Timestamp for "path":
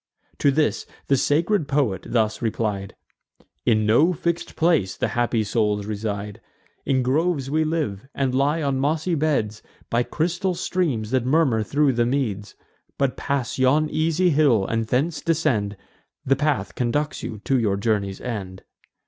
16.35-16.73